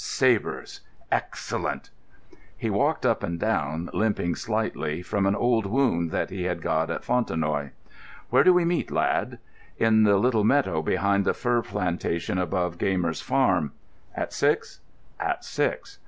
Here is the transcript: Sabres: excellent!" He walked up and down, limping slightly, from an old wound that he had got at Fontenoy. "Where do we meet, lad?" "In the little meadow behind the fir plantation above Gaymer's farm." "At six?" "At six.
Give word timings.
Sabres: 0.03 0.81
excellent!" 1.11 1.91
He 2.57 2.71
walked 2.71 3.05
up 3.05 3.21
and 3.21 3.39
down, 3.39 3.87
limping 3.93 4.33
slightly, 4.33 5.03
from 5.03 5.27
an 5.27 5.35
old 5.35 5.67
wound 5.67 6.09
that 6.09 6.31
he 6.31 6.45
had 6.45 6.59
got 6.63 6.89
at 6.89 7.03
Fontenoy. 7.03 7.69
"Where 8.31 8.43
do 8.43 8.51
we 8.51 8.65
meet, 8.65 8.89
lad?" 8.89 9.37
"In 9.77 10.01
the 10.01 10.17
little 10.17 10.43
meadow 10.43 10.81
behind 10.81 11.23
the 11.23 11.35
fir 11.35 11.61
plantation 11.61 12.39
above 12.39 12.79
Gaymer's 12.79 13.21
farm." 13.21 13.73
"At 14.15 14.33
six?" 14.33 14.79
"At 15.19 15.43
six. 15.45 15.99